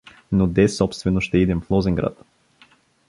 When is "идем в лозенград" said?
1.37-2.25